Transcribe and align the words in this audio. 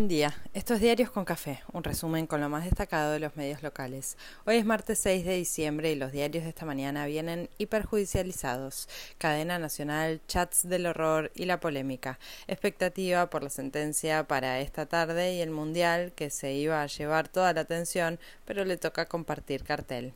Buen 0.00 0.08
día, 0.08 0.34
esto 0.54 0.72
es 0.72 0.80
Diarios 0.80 1.10
con 1.10 1.26
Café, 1.26 1.62
un 1.74 1.84
resumen 1.84 2.26
con 2.26 2.40
lo 2.40 2.48
más 2.48 2.64
destacado 2.64 3.12
de 3.12 3.20
los 3.20 3.36
medios 3.36 3.62
locales. 3.62 4.16
Hoy 4.46 4.56
es 4.56 4.64
martes 4.64 4.98
6 5.00 5.26
de 5.26 5.36
diciembre 5.36 5.92
y 5.92 5.94
los 5.94 6.10
diarios 6.10 6.44
de 6.44 6.48
esta 6.48 6.64
mañana 6.64 7.04
vienen 7.04 7.50
hiperjudicializados. 7.58 8.88
Cadena 9.18 9.58
nacional, 9.58 10.22
chats 10.26 10.66
del 10.66 10.86
horror 10.86 11.30
y 11.34 11.44
la 11.44 11.60
polémica. 11.60 12.18
Expectativa 12.48 13.28
por 13.28 13.42
la 13.42 13.50
sentencia 13.50 14.26
para 14.26 14.60
esta 14.60 14.86
tarde 14.86 15.34
y 15.34 15.42
el 15.42 15.50
Mundial 15.50 16.12
que 16.12 16.30
se 16.30 16.54
iba 16.54 16.80
a 16.80 16.86
llevar 16.86 17.28
toda 17.28 17.52
la 17.52 17.60
atención, 17.60 18.18
pero 18.46 18.64
le 18.64 18.78
toca 18.78 19.04
compartir 19.04 19.64
cartel. 19.64 20.14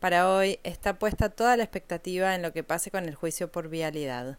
Para 0.00 0.28
hoy 0.34 0.58
está 0.64 0.98
puesta 0.98 1.28
toda 1.28 1.56
la 1.56 1.62
expectativa 1.62 2.34
en 2.34 2.42
lo 2.42 2.52
que 2.52 2.64
pase 2.64 2.90
con 2.90 3.04
el 3.04 3.14
juicio 3.14 3.52
por 3.52 3.68
vialidad. 3.68 4.36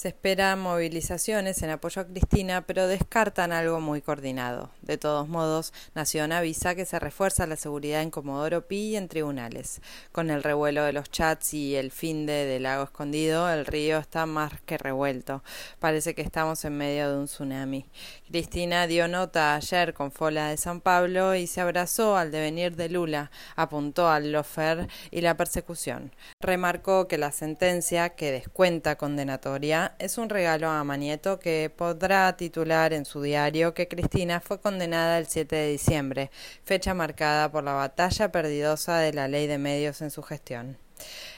Se 0.00 0.08
esperan 0.08 0.58
movilizaciones 0.58 1.62
en 1.62 1.68
apoyo 1.68 2.00
a 2.00 2.06
Cristina, 2.06 2.62
pero 2.62 2.86
descartan 2.86 3.52
algo 3.52 3.82
muy 3.82 4.00
coordinado. 4.00 4.70
De 4.80 4.96
todos 4.96 5.28
modos, 5.28 5.74
Nación 5.94 6.32
avisa 6.32 6.74
que 6.74 6.86
se 6.86 6.98
refuerza 6.98 7.46
la 7.46 7.56
seguridad 7.56 8.00
en 8.00 8.10
Comodoro 8.10 8.66
Pi 8.66 8.92
y 8.92 8.96
en 8.96 9.08
tribunales. 9.08 9.82
Con 10.10 10.30
el 10.30 10.42
revuelo 10.42 10.84
de 10.84 10.94
los 10.94 11.10
chats 11.10 11.52
y 11.52 11.76
el 11.76 11.90
fin 11.90 12.24
de, 12.24 12.46
del 12.46 12.62
lago 12.62 12.84
escondido, 12.84 13.50
el 13.50 13.66
río 13.66 13.98
está 13.98 14.24
más 14.24 14.58
que 14.62 14.78
revuelto. 14.78 15.42
Parece 15.80 16.14
que 16.14 16.22
estamos 16.22 16.64
en 16.64 16.78
medio 16.78 17.10
de 17.12 17.18
un 17.18 17.26
tsunami. 17.26 17.84
Cristina 18.26 18.86
dio 18.86 19.06
nota 19.06 19.54
ayer 19.54 19.92
con 19.92 20.12
Fola 20.12 20.48
de 20.48 20.56
San 20.56 20.80
Pablo 20.80 21.34
y 21.34 21.46
se 21.46 21.60
abrazó 21.60 22.16
al 22.16 22.30
devenir 22.30 22.74
de 22.74 22.88
Lula, 22.88 23.30
apuntó 23.54 24.08
al 24.08 24.32
lofer 24.32 24.88
y 25.10 25.20
la 25.20 25.36
persecución. 25.36 26.10
Remarcó 26.40 27.06
que 27.06 27.18
la 27.18 27.32
sentencia, 27.32 28.10
que 28.10 28.32
descuenta 28.32 28.96
condenatoria, 28.96 29.89
es 29.98 30.18
un 30.18 30.28
regalo 30.28 30.68
a 30.68 30.84
Manieto 30.84 31.38
que 31.38 31.72
podrá 31.74 32.36
titular 32.36 32.92
en 32.92 33.04
su 33.04 33.22
diario 33.22 33.74
que 33.74 33.88
Cristina 33.88 34.40
fue 34.40 34.60
condenada 34.60 35.18
el 35.18 35.26
7 35.26 35.56
de 35.56 35.70
diciembre, 35.72 36.30
fecha 36.64 36.94
marcada 36.94 37.50
por 37.50 37.64
la 37.64 37.72
batalla 37.72 38.30
perdidosa 38.30 38.98
de 38.98 39.12
la 39.12 39.28
ley 39.28 39.46
de 39.46 39.58
medios 39.58 40.02
en 40.02 40.10
su 40.10 40.22
gestión. 40.22 40.78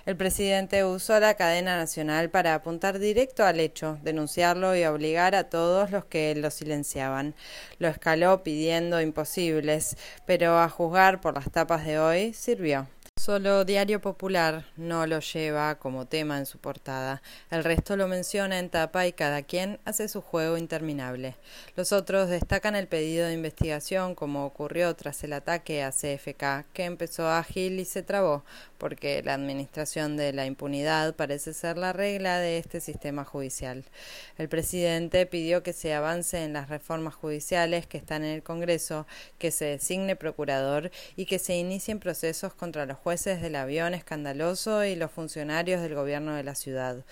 El 0.06 0.16
presidente 0.16 0.84
usó 0.84 1.20
la 1.20 1.34
cadena 1.34 1.76
nacional 1.76 2.30
para 2.30 2.54
apuntar 2.54 2.98
directo 2.98 3.44
al 3.44 3.60
hecho, 3.60 3.98
denunciarlo 4.02 4.74
y 4.76 4.84
obligar 4.84 5.34
a 5.34 5.48
todos 5.48 5.90
los 5.90 6.04
que 6.04 6.34
lo 6.34 6.50
silenciaban. 6.50 7.34
Lo 7.78 7.88
escaló 7.88 8.42
pidiendo 8.42 9.00
imposibles, 9.00 9.96
pero 10.26 10.58
a 10.58 10.68
juzgar 10.68 11.20
por 11.20 11.34
las 11.34 11.50
tapas 11.50 11.86
de 11.86 11.98
hoy 11.98 12.32
sirvió. 12.34 12.88
Solo 13.24 13.64
Diario 13.64 14.00
Popular 14.00 14.66
no 14.76 15.06
lo 15.06 15.20
lleva 15.20 15.76
como 15.76 16.06
tema 16.06 16.38
en 16.38 16.44
su 16.44 16.58
portada. 16.58 17.22
El 17.52 17.62
resto 17.62 17.96
lo 17.96 18.08
menciona 18.08 18.58
en 18.58 18.68
tapa 18.68 19.06
y 19.06 19.12
cada 19.12 19.42
quien 19.42 19.78
hace 19.84 20.08
su 20.08 20.20
juego 20.20 20.58
interminable. 20.58 21.36
Los 21.76 21.92
otros 21.92 22.28
destacan 22.28 22.74
el 22.74 22.88
pedido 22.88 23.28
de 23.28 23.34
investigación 23.34 24.16
como 24.16 24.44
ocurrió 24.44 24.96
tras 24.96 25.22
el 25.22 25.34
ataque 25.34 25.84
a 25.84 25.92
CFK, 25.92 26.66
que 26.72 26.84
empezó 26.84 27.30
ágil 27.30 27.78
y 27.78 27.84
se 27.84 28.02
trabó, 28.02 28.42
porque 28.76 29.22
la 29.22 29.34
administración 29.34 30.16
de 30.16 30.32
la 30.32 30.44
impunidad 30.44 31.14
parece 31.14 31.54
ser 31.54 31.78
la 31.78 31.92
regla 31.92 32.40
de 32.40 32.58
este 32.58 32.80
sistema 32.80 33.24
judicial. 33.24 33.84
El 34.36 34.48
presidente 34.48 35.26
pidió 35.26 35.62
que 35.62 35.72
se 35.72 35.94
avance 35.94 36.42
en 36.42 36.54
las 36.54 36.68
reformas 36.68 37.14
judiciales 37.14 37.86
que 37.86 37.98
están 37.98 38.24
en 38.24 38.32
el 38.32 38.42
Congreso, 38.42 39.06
que 39.38 39.52
se 39.52 39.66
designe 39.66 40.16
procurador 40.16 40.90
y 41.14 41.26
que 41.26 41.38
se 41.38 41.54
inicien 41.54 42.00
procesos 42.00 42.52
contra 42.54 42.84
los 42.84 42.98
jueces 42.98 43.11
del 43.12 43.56
avión 43.56 43.92
escandaloso 43.92 44.86
y 44.86 44.96
los 44.96 45.10
funcionarios 45.10 45.82
del 45.82 45.94
gobierno 45.94 46.34
de 46.34 46.44
la 46.44 46.54
ciudad 46.54 47.04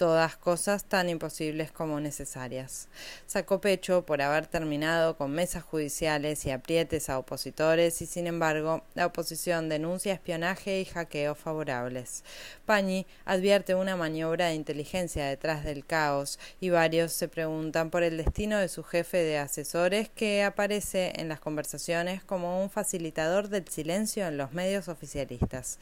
todas 0.00 0.34
cosas 0.34 0.86
tan 0.86 1.10
imposibles 1.10 1.72
como 1.72 2.00
necesarias. 2.00 2.88
Sacó 3.26 3.60
pecho 3.60 4.06
por 4.06 4.22
haber 4.22 4.46
terminado 4.46 5.18
con 5.18 5.30
mesas 5.30 5.62
judiciales 5.62 6.46
y 6.46 6.50
aprietes 6.50 7.10
a 7.10 7.18
opositores 7.18 8.00
y 8.00 8.06
sin 8.06 8.26
embargo 8.26 8.82
la 8.94 9.04
oposición 9.04 9.68
denuncia 9.68 10.14
espionaje 10.14 10.80
y 10.80 10.86
hackeo 10.86 11.34
favorables. 11.34 12.24
Pañi 12.64 13.06
advierte 13.26 13.74
una 13.74 13.94
maniobra 13.94 14.46
de 14.46 14.54
inteligencia 14.54 15.26
detrás 15.26 15.64
del 15.64 15.84
caos 15.84 16.38
y 16.60 16.70
varios 16.70 17.12
se 17.12 17.28
preguntan 17.28 17.90
por 17.90 18.02
el 18.02 18.16
destino 18.16 18.56
de 18.56 18.68
su 18.68 18.82
jefe 18.82 19.18
de 19.18 19.36
asesores 19.36 20.08
que 20.08 20.44
aparece 20.44 21.12
en 21.16 21.28
las 21.28 21.40
conversaciones 21.40 22.24
como 22.24 22.62
un 22.62 22.70
facilitador 22.70 23.48
del 23.50 23.68
silencio 23.68 24.26
en 24.26 24.38
los 24.38 24.54
medios 24.54 24.88
oficialistas. 24.88 25.78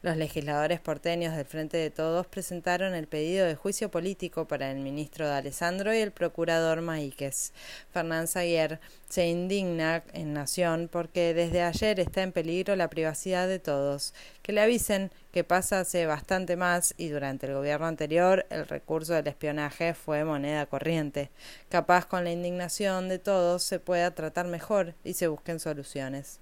Los 0.00 0.16
legisladores 0.16 0.78
porteños 0.78 1.34
del 1.34 1.44
Frente 1.44 1.76
de 1.76 1.90
Todos 1.90 2.24
presentaron 2.28 2.94
el 2.94 3.08
pedido 3.08 3.47
de 3.48 3.56
juicio 3.56 3.90
político 3.90 4.46
para 4.46 4.70
el 4.70 4.78
ministro 4.78 5.26
de 5.26 5.34
Alessandro 5.34 5.92
y 5.92 5.98
el 5.98 6.12
procurador 6.12 6.80
Maíquez. 6.82 7.52
Fernán 7.90 8.28
Zaguer 8.28 8.78
se 9.08 9.26
indigna 9.26 10.04
en 10.12 10.34
Nación 10.34 10.88
porque 10.92 11.34
desde 11.34 11.62
ayer 11.62 11.98
está 11.98 12.22
en 12.22 12.30
peligro 12.30 12.76
la 12.76 12.88
privacidad 12.88 13.48
de 13.48 13.58
todos. 13.58 14.14
Que 14.42 14.52
le 14.52 14.60
avisen 14.60 15.10
que 15.32 15.42
pasa 15.42 15.80
hace 15.80 16.06
bastante 16.06 16.56
más 16.56 16.94
y 16.96 17.08
durante 17.08 17.46
el 17.46 17.54
gobierno 17.54 17.86
anterior 17.86 18.46
el 18.50 18.68
recurso 18.68 19.14
del 19.14 19.26
espionaje 19.26 19.94
fue 19.94 20.24
moneda 20.24 20.66
corriente. 20.66 21.30
Capaz 21.68 22.06
con 22.06 22.22
la 22.22 22.30
indignación 22.30 23.08
de 23.08 23.18
todos 23.18 23.64
se 23.64 23.80
pueda 23.80 24.14
tratar 24.14 24.46
mejor 24.46 24.94
y 25.02 25.14
se 25.14 25.28
busquen 25.28 25.58
soluciones. 25.58 26.40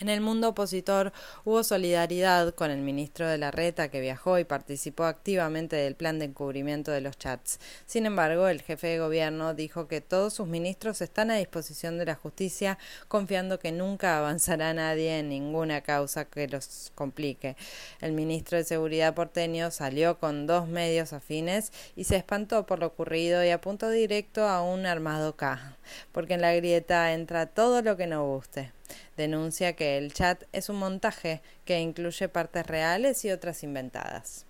En 0.00 0.08
el 0.08 0.20
mundo 0.20 0.48
opositor 0.48 1.12
hubo 1.44 1.62
solidaridad 1.62 2.52
con 2.52 2.72
el 2.72 2.80
ministro 2.80 3.28
de 3.28 3.38
la 3.38 3.52
Reta 3.52 3.88
que 3.88 4.00
viajó 4.00 4.40
y 4.40 4.44
participó 4.44 5.04
activamente 5.04 5.76
del 5.76 5.94
plan 5.94 6.18
de 6.18 6.24
encubrimiento 6.24 6.90
de 6.90 7.00
los 7.00 7.16
chats. 7.16 7.60
Sin 7.86 8.04
embargo, 8.04 8.48
el 8.48 8.60
jefe 8.60 8.88
de 8.88 8.98
gobierno 8.98 9.54
dijo 9.54 9.86
que 9.86 10.00
todos 10.00 10.34
sus 10.34 10.48
ministros 10.48 11.00
están 11.00 11.30
a 11.30 11.36
disposición 11.36 11.96
de 11.96 12.06
la 12.06 12.16
justicia, 12.16 12.76
confiando 13.06 13.60
que 13.60 13.70
nunca 13.70 14.18
avanzará 14.18 14.74
nadie 14.74 15.20
en 15.20 15.28
ninguna 15.28 15.82
causa 15.82 16.24
que 16.24 16.48
los 16.48 16.90
complique. 16.96 17.56
El 18.00 18.14
ministro 18.14 18.58
de 18.58 18.64
Seguridad 18.64 19.14
porteño 19.14 19.70
salió 19.70 20.18
con 20.18 20.48
dos 20.48 20.66
medios 20.66 21.12
afines 21.12 21.72
y 21.94 22.02
se 22.02 22.16
espantó 22.16 22.66
por 22.66 22.80
lo 22.80 22.88
ocurrido 22.88 23.44
y 23.44 23.50
apuntó 23.50 23.90
directo 23.90 24.48
a 24.48 24.60
un 24.60 24.86
armado 24.86 25.36
K, 25.36 25.76
porque 26.10 26.34
en 26.34 26.40
la 26.40 26.52
grieta 26.52 27.12
entra 27.12 27.46
todo 27.46 27.80
lo 27.80 27.96
que 27.96 28.08
no 28.08 28.26
guste 28.26 28.72
denuncia 29.16 29.74
que 29.74 29.98
el 29.98 30.12
chat 30.12 30.44
es 30.52 30.68
un 30.68 30.76
montaje 30.76 31.40
que 31.64 31.80
incluye 31.80 32.28
partes 32.28 32.66
reales 32.66 33.24
y 33.24 33.30
otras 33.30 33.62
inventadas. 33.62 34.46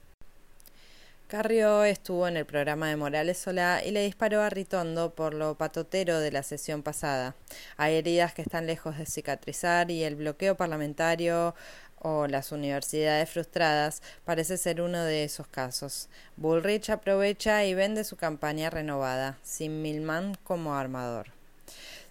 Carrió 1.29 1.85
estuvo 1.85 2.29
en 2.29 2.37
el 2.37 2.45
programa 2.45 2.89
de 2.89 2.97
Morales 2.97 3.39
Solá 3.39 3.83
y 3.83 3.91
le 3.91 4.05
disparó 4.05 4.43
a 4.43 4.51
Ritondo 4.51 5.15
por 5.15 5.33
lo 5.33 5.57
patotero 5.57 6.21
de 6.21 6.31
la 6.31 6.43
sesión 6.43 6.83
pasada. 6.83 7.35
Hay 7.79 7.95
heridas 7.95 8.35
que 8.35 8.43
están 8.43 8.67
lejos 8.67 8.99
de 8.99 9.07
cicatrizar 9.07 9.91
y 9.91 10.05
el 10.05 10.17
bloqueo 10.17 10.55
parlamentario 10.55 11.55
o 11.99 12.27
las 12.27 12.53
universidades 12.53 13.31
frustradas 13.31 14.03
parece 14.27 14.59
ser 14.59 14.83
uno 14.83 15.03
de 15.03 15.25
esos 15.25 15.47
casos. 15.47 16.09
Bullrich 16.37 16.91
aprovecha 16.91 17.65
y 17.65 17.75
vende 17.75 18.05
su 18.05 18.17
campaña 18.17 18.69
renovada, 18.69 19.39
sin 19.43 19.81
Milman 19.81 20.37
como 20.45 20.75
armador 20.75 21.29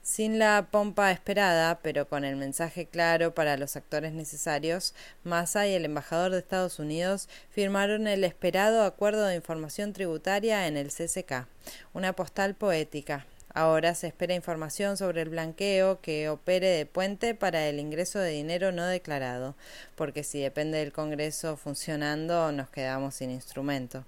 sin 0.04 0.38
la 0.38 0.68
pompa 0.70 1.12
esperada, 1.12 1.80
pero 1.82 2.08
con 2.08 2.26
el 2.26 2.36
mensaje 2.36 2.86
claro 2.86 3.34
para 3.34 3.58
los 3.58 3.78
actores 3.78 4.12
necesarios, 4.12 4.94
Massa 5.24 5.66
y 5.66 5.74
el 5.74 5.86
embajador 5.86 6.32
de 6.32 6.40
Estados 6.40 6.78
Unidos 6.78 7.30
firmaron 7.50 8.08
el 8.08 8.26
esperado 8.26 8.84
acuerdo 8.84 9.26
de 9.26 9.36
información 9.36 9.94
tributaria 9.94 10.68
en 10.68 10.76
el 10.76 10.90
CCK, 10.90 11.48
una 11.94 12.14
postal 12.14 12.54
poética, 12.54 13.26
Ahora 13.56 13.94
se 13.94 14.08
espera 14.08 14.34
información 14.34 14.98
sobre 14.98 15.22
el 15.22 15.30
blanqueo 15.30 16.02
que 16.02 16.28
opere 16.28 16.70
de 16.70 16.88
puente 16.88 17.36
para 17.36 17.68
el 17.68 17.80
ingreso 17.80 18.18
de 18.18 18.32
dinero 18.32 18.72
no 18.72 18.88
declarado, 18.88 19.54
porque 19.96 20.24
si 20.24 20.40
depende 20.40 20.80
del 20.80 20.92
Congreso 20.92 21.56
funcionando 21.56 22.52
nos 22.52 22.72
quedamos 22.72 23.14
sin 23.14 23.30
instrumento. 23.30 24.06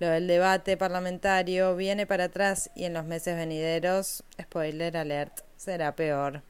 Lo 0.00 0.08
del 0.08 0.26
debate 0.26 0.76
parlamentario 0.76 1.76
viene 1.76 2.06
para 2.06 2.24
atrás 2.24 2.70
y 2.74 2.86
en 2.86 2.94
los 2.94 3.04
meses 3.04 3.36
venideros, 3.36 4.24
spoiler 4.40 4.96
alert, 4.96 5.42
será 5.56 5.94
peor. 5.94 6.42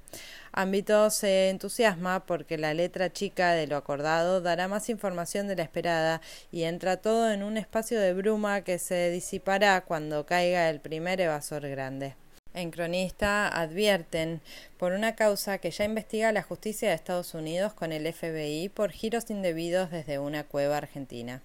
Ámbito 0.53 1.11
se 1.11 1.51
entusiasma 1.51 2.25
porque 2.25 2.57
la 2.57 2.73
letra 2.73 3.13
chica 3.13 3.53
de 3.53 3.67
lo 3.67 3.77
acordado 3.77 4.41
dará 4.41 4.69
más 4.69 4.89
información 4.89 5.49
de 5.49 5.57
la 5.57 5.65
esperada 5.65 6.23
y 6.51 6.63
entra 6.63 6.97
todo 6.97 7.31
en 7.31 7.43
un 7.43 7.59
espacio 7.59 8.01
de 8.01 8.15
bruma 8.15 8.63
que 8.63 8.79
se 8.79 9.11
disipará 9.11 9.83
cuando 9.83 10.25
caiga 10.25 10.71
el 10.71 10.81
primer 10.81 11.21
evasor 11.21 11.69
grande. 11.69 12.17
En 12.55 12.71
Cronista 12.71 13.49
advierten 13.49 14.41
por 14.79 14.93
una 14.93 15.15
causa 15.15 15.59
que 15.59 15.71
ya 15.71 15.85
investiga 15.85 16.33
la 16.33 16.43
justicia 16.43 16.89
de 16.89 16.95
Estados 16.95 17.35
Unidos 17.35 17.75
con 17.75 17.93
el 17.93 18.13
FBI 18.13 18.69
por 18.71 18.91
giros 18.91 19.31
indebidos 19.31 19.91
desde 19.91 20.19
una 20.19 20.45
cueva 20.45 20.79
argentina. 20.79 21.43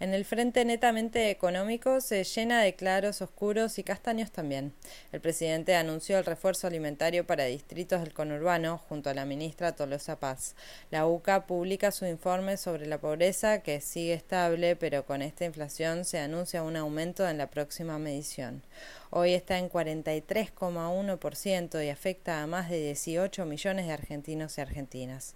En 0.00 0.14
el 0.14 0.24
frente 0.24 0.64
netamente 0.64 1.28
económico 1.28 2.00
se 2.00 2.22
llena 2.22 2.62
de 2.62 2.76
claros, 2.76 3.20
oscuros 3.20 3.80
y 3.80 3.82
castaños 3.82 4.30
también. 4.30 4.72
El 5.10 5.20
presidente 5.20 5.74
anunció 5.74 6.18
el 6.18 6.24
refuerzo 6.24 6.68
alimentario 6.68 7.26
para 7.26 7.46
distritos 7.46 8.00
del 8.00 8.14
conurbano 8.14 8.78
junto 8.78 9.10
a 9.10 9.14
la 9.14 9.24
ministra 9.24 9.74
Tolosa 9.74 10.20
Paz. 10.20 10.54
La 10.92 11.08
UCA 11.08 11.48
publica 11.48 11.90
su 11.90 12.06
informe 12.06 12.58
sobre 12.58 12.86
la 12.86 13.00
pobreza 13.00 13.64
que 13.64 13.80
sigue 13.80 14.14
estable, 14.14 14.76
pero 14.76 15.04
con 15.04 15.20
esta 15.20 15.44
inflación 15.44 16.04
se 16.04 16.20
anuncia 16.20 16.62
un 16.62 16.76
aumento 16.76 17.28
en 17.28 17.38
la 17.38 17.50
próxima 17.50 17.98
medición. 17.98 18.62
Hoy 19.10 19.34
está 19.34 19.58
en 19.58 19.68
43,1% 19.68 21.84
y 21.84 21.88
afecta 21.88 22.40
a 22.40 22.46
más 22.46 22.70
de 22.70 22.80
18 22.80 23.44
millones 23.46 23.88
de 23.88 23.94
argentinos 23.94 24.58
y 24.58 24.60
argentinas. 24.60 25.34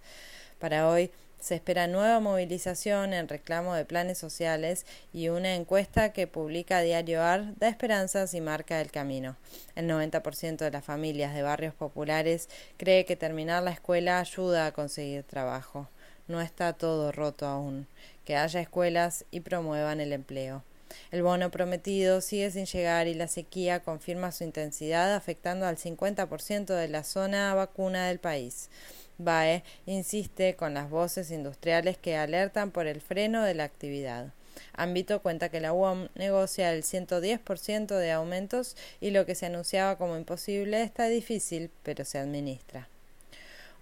Para 0.57 0.87
hoy 0.87 1.11
se 1.43 1.55
espera 1.55 1.87
nueva 1.87 2.21
movilización 2.21 3.13
en 3.13 3.27
reclamo 3.27 3.75
de 3.75 3.83
planes 3.83 4.17
sociales 4.17 4.85
y 5.11 5.27
una 5.27 5.55
encuesta 5.55 6.13
que 6.13 6.25
publica 6.25 6.79
Diario 6.79 7.21
AR 7.21 7.53
da 7.57 7.67
esperanzas 7.67 8.33
y 8.33 8.39
marca 8.39 8.79
el 8.79 8.91
camino. 8.91 9.35
El 9.75 9.89
90% 9.89 10.55
de 10.59 10.71
las 10.71 10.85
familias 10.85 11.33
de 11.33 11.41
barrios 11.41 11.73
populares 11.73 12.47
cree 12.77 13.03
que 13.03 13.17
terminar 13.17 13.61
la 13.61 13.71
escuela 13.71 14.21
ayuda 14.21 14.67
a 14.67 14.71
conseguir 14.71 15.23
trabajo. 15.23 15.89
No 16.29 16.39
está 16.39 16.71
todo 16.71 17.11
roto 17.11 17.45
aún. 17.45 17.87
Que 18.23 18.37
haya 18.37 18.61
escuelas 18.61 19.25
y 19.29 19.41
promuevan 19.41 19.99
el 19.99 20.13
empleo. 20.13 20.63
El 21.11 21.23
bono 21.23 21.51
prometido 21.51 22.21
sigue 22.21 22.51
sin 22.51 22.65
llegar 22.65 23.07
y 23.07 23.13
la 23.13 23.27
sequía 23.27 23.81
confirma 23.81 24.31
su 24.31 24.43
intensidad 24.43 25.15
afectando 25.15 25.65
al 25.65 25.77
50% 25.77 26.75
de 26.75 26.87
la 26.87 27.03
zona 27.03 27.53
vacuna 27.53 28.07
del 28.07 28.19
país. 28.19 28.69
BAE 29.17 29.63
insiste 29.85 30.55
con 30.55 30.73
las 30.73 30.89
voces 30.89 31.31
industriales 31.31 31.97
que 31.97 32.17
alertan 32.17 32.71
por 32.71 32.87
el 32.87 33.01
freno 33.01 33.43
de 33.43 33.53
la 33.53 33.63
actividad. 33.63 34.33
Ámbito 34.73 35.21
cuenta 35.21 35.49
que 35.49 35.59
la 35.59 35.73
UOM 35.73 36.09
negocia 36.15 36.73
el 36.73 36.83
110% 36.83 37.95
de 37.97 38.11
aumentos 38.11 38.75
y 39.01 39.11
lo 39.11 39.25
que 39.25 39.35
se 39.35 39.47
anunciaba 39.47 39.97
como 39.97 40.17
imposible 40.17 40.83
está 40.83 41.07
difícil, 41.07 41.71
pero 41.83 42.05
se 42.05 42.19
administra. 42.19 42.87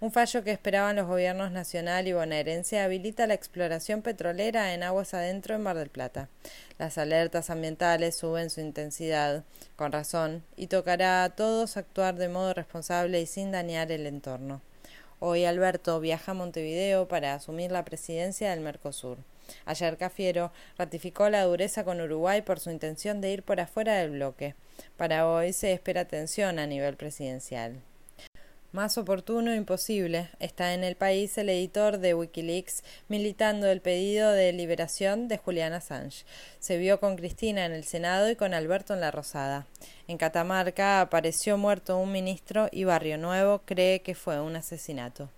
Un 0.02 0.10
fallo 0.10 0.42
que 0.42 0.50
esperaban 0.50 0.96
los 0.96 1.06
gobiernos 1.06 1.52
nacional 1.52 2.08
y 2.08 2.12
bonaerense 2.12 2.80
habilita 2.80 3.28
la 3.28 3.34
exploración 3.34 4.02
petrolera 4.02 4.74
en 4.74 4.82
aguas 4.82 5.14
adentro 5.14 5.54
en 5.54 5.62
Mar 5.62 5.76
del 5.76 5.90
Plata. 5.90 6.28
Las 6.76 6.98
alertas 6.98 7.50
ambientales 7.50 8.16
suben 8.16 8.50
su 8.50 8.60
intensidad, 8.60 9.44
con 9.76 9.92
razón, 9.92 10.42
y 10.56 10.66
tocará 10.66 11.22
a 11.22 11.30
todos 11.36 11.76
actuar 11.76 12.16
de 12.16 12.28
modo 12.28 12.52
responsable 12.52 13.20
y 13.20 13.26
sin 13.26 13.52
dañar 13.52 13.92
el 13.92 14.08
entorno. 14.08 14.60
Hoy 15.20 15.44
Alberto 15.44 16.00
viaja 16.00 16.32
a 16.32 16.34
Montevideo 16.34 17.06
para 17.06 17.34
asumir 17.34 17.70
la 17.70 17.84
presidencia 17.84 18.50
del 18.50 18.58
Mercosur. 18.58 19.18
Ayer 19.66 19.96
Cafiero 19.98 20.50
ratificó 20.78 21.30
la 21.30 21.44
dureza 21.44 21.84
con 21.84 22.00
Uruguay 22.00 22.42
por 22.42 22.58
su 22.58 22.72
intención 22.72 23.20
de 23.20 23.30
ir 23.30 23.44
por 23.44 23.60
afuera 23.60 23.94
del 23.94 24.10
bloque. 24.10 24.56
Para 24.96 25.28
hoy 25.28 25.52
se 25.52 25.72
espera 25.72 26.06
tensión 26.06 26.58
a 26.58 26.66
nivel 26.66 26.96
presidencial. 26.96 27.80
Más 28.72 28.96
oportuno 28.96 29.54
imposible 29.54 30.30
está 30.40 30.72
en 30.72 30.82
el 30.82 30.96
país 30.96 31.36
el 31.36 31.50
editor 31.50 31.98
de 31.98 32.14
Wikileaks 32.14 32.82
militando 33.06 33.66
el 33.66 33.82
pedido 33.82 34.32
de 34.32 34.50
liberación 34.54 35.28
de 35.28 35.36
Julian 35.36 35.74
Assange. 35.74 36.24
Se 36.58 36.78
vio 36.78 36.98
con 36.98 37.16
Cristina 37.16 37.66
en 37.66 37.72
el 37.72 37.84
Senado 37.84 38.30
y 38.30 38.36
con 38.36 38.54
Alberto 38.54 38.94
en 38.94 39.02
la 39.02 39.10
Rosada. 39.10 39.66
En 40.08 40.16
Catamarca 40.16 41.02
apareció 41.02 41.58
muerto 41.58 41.98
un 41.98 42.12
ministro 42.12 42.70
y 42.72 42.84
Barrio 42.84 43.18
Nuevo 43.18 43.60
cree 43.66 44.00
que 44.00 44.14
fue 44.14 44.40
un 44.40 44.56
asesinato. 44.56 45.28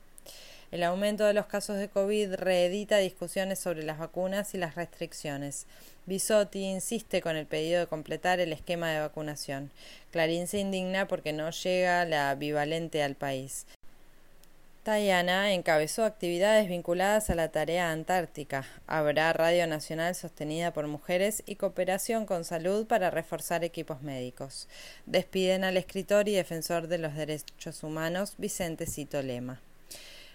El 0.75 0.82
aumento 0.82 1.25
de 1.25 1.35
los 1.35 1.47
casos 1.47 1.79
de 1.79 1.88
COVID 1.88 2.35
reedita 2.35 2.97
discusiones 2.97 3.61
sobre 3.61 3.85
las 3.85 4.00
vacunas 4.00 4.55
y 4.55 4.59
las 4.59 4.75
restricciones. 4.75 5.69
Bisotti 6.05 6.65
insiste 6.65 7.23
con 7.23 7.37
el 7.37 7.47
pedido 7.47 7.79
de 7.79 7.87
completar 7.87 8.41
el 8.41 8.53
esquema 8.53 8.91
de 8.91 8.99
vacunación. 8.99 9.71
Clarín 10.11 10.49
se 10.49 10.59
indigna 10.59 11.06
porque 11.06 11.32
no 11.32 11.49
llega 11.50 12.05
la 12.06 12.35
bivalente 12.35 13.05
al 13.05 13.15
país. 13.15 13.67
Tayana 14.82 15.53
encabezó 15.53 16.05
actividades 16.05 16.69
vinculadas 16.69 17.31
a 17.31 17.37
la 17.37 17.53
tarea 17.53 17.93
antártica. 17.93 18.67
Habrá 18.88 19.32
Radio 19.32 19.69
Nacional 19.69 20.17
sostenida 20.17 20.73
por 20.73 20.88
mujeres 20.88 21.44
y 21.47 21.55
cooperación 21.55 22.27
con 22.27 22.44
salud 22.44 22.85
para 22.88 23.12
reforzar 23.12 23.62
equipos 23.62 24.03
médicos. 24.03 24.67
Despiden 25.06 25.62
al 25.62 25.77
escritor 25.77 26.29
y 26.29 26.32
defensor 26.32 26.88
de 26.88 26.99
los 26.99 27.15
derechos 27.15 27.85
humanos 27.85 28.35
Vicente 28.38 28.87
Cito 28.87 29.23
Lema. 29.23 29.61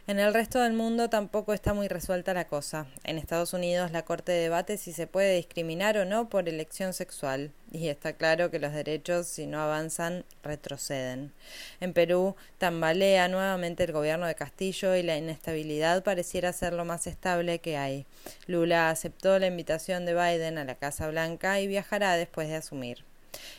En 0.09 0.17
el 0.17 0.33
resto 0.33 0.59
del 0.59 0.73
mundo 0.73 1.07
tampoco 1.07 1.53
está 1.53 1.75
muy 1.75 1.87
resuelta 1.87 2.33
la 2.33 2.47
cosa. 2.47 2.87
En 3.03 3.19
Estados 3.19 3.53
Unidos 3.53 3.91
la 3.91 4.05
Corte 4.05 4.31
debate 4.31 4.77
si 4.77 4.91
se 4.91 5.05
puede 5.05 5.35
discriminar 5.35 5.99
o 5.99 6.05
no 6.05 6.29
por 6.29 6.49
elección 6.49 6.93
sexual, 6.93 7.51
y 7.71 7.89
está 7.89 8.13
claro 8.13 8.49
que 8.49 8.57
los 8.57 8.73
derechos, 8.73 9.27
si 9.27 9.45
no 9.45 9.61
avanzan, 9.61 10.25
retroceden. 10.41 11.31
En 11.79 11.93
Perú 11.93 12.35
tambalea 12.57 13.27
nuevamente 13.27 13.83
el 13.83 13.91
gobierno 13.91 14.25
de 14.25 14.33
Castillo 14.33 14.95
y 14.95 15.03
la 15.03 15.15
inestabilidad 15.15 16.03
pareciera 16.03 16.53
ser 16.53 16.73
lo 16.73 16.85
más 16.85 17.05
estable 17.05 17.59
que 17.59 17.77
hay. 17.77 18.07
Lula 18.47 18.89
aceptó 18.89 19.37
la 19.37 19.45
invitación 19.45 20.07
de 20.07 20.15
Biden 20.15 20.57
a 20.57 20.65
la 20.65 20.73
Casa 20.73 21.07
Blanca 21.07 21.59
y 21.59 21.67
viajará 21.67 22.15
después 22.15 22.47
de 22.47 22.55
asumir. 22.55 23.08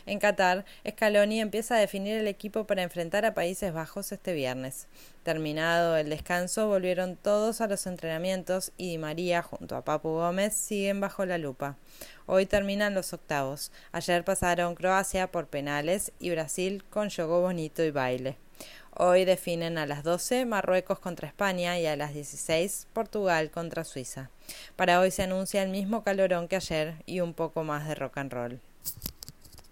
En 0.05 0.19
Qatar, 0.19 0.65
Scaloni 0.87 1.41
empieza 1.41 1.75
a 1.75 1.79
definir 1.79 2.17
el 2.17 2.27
equipo 2.27 2.65
para 2.65 2.83
enfrentar 2.83 3.25
a 3.25 3.33
Países 3.33 3.73
Bajos 3.73 4.11
este 4.11 4.33
viernes. 4.33 4.87
Terminado 5.23 5.97
el 5.97 6.09
descanso, 6.09 6.67
volvieron 6.67 7.15
todos 7.15 7.61
a 7.61 7.67
los 7.67 7.85
entrenamientos 7.87 8.71
y 8.77 8.91
Di 8.91 8.97
María 8.97 9.41
junto 9.41 9.75
a 9.75 9.83
Papu 9.83 10.09
Gómez 10.09 10.53
siguen 10.53 10.99
bajo 10.99 11.25
la 11.25 11.37
lupa. 11.37 11.77
Hoy 12.25 12.45
terminan 12.45 12.93
los 12.93 13.13
octavos. 13.13 13.71
Ayer 13.91 14.23
pasaron 14.23 14.75
Croacia 14.75 15.31
por 15.31 15.47
penales 15.47 16.11
y 16.19 16.31
Brasil 16.31 16.83
con 16.89 17.09
juego 17.09 17.41
bonito 17.41 17.83
y 17.83 17.91
baile. 17.91 18.37
Hoy 18.93 19.23
definen 19.23 19.77
a 19.77 19.85
las 19.85 20.03
12 20.03 20.45
Marruecos 20.45 20.99
contra 20.99 21.27
España 21.27 21.79
y 21.79 21.85
a 21.85 21.95
las 21.95 22.13
16 22.13 22.87
Portugal 22.91 23.49
contra 23.49 23.85
Suiza. 23.85 24.29
Para 24.75 24.99
hoy 24.99 25.11
se 25.11 25.23
anuncia 25.23 25.63
el 25.63 25.69
mismo 25.69 26.03
calorón 26.03 26.47
que 26.47 26.57
ayer 26.57 26.95
y 27.05 27.21
un 27.21 27.33
poco 27.33 27.63
más 27.63 27.87
de 27.87 27.95
rock 27.95 28.17
and 28.17 28.33
roll. 28.33 28.59